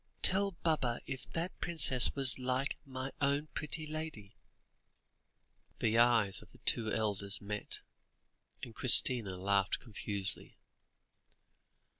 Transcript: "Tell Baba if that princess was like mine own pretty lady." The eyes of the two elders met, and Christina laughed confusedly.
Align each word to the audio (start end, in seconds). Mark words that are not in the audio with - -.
"Tell 0.23 0.53
Baba 0.63 0.99
if 1.05 1.31
that 1.33 1.59
princess 1.59 2.15
was 2.15 2.39
like 2.39 2.75
mine 2.87 3.11
own 3.21 3.49
pretty 3.53 3.85
lady." 3.85 4.35
The 5.77 5.99
eyes 5.99 6.41
of 6.41 6.51
the 6.51 6.57
two 6.57 6.91
elders 6.91 7.39
met, 7.39 7.81
and 8.63 8.73
Christina 8.73 9.37
laughed 9.37 9.79
confusedly. 9.79 10.57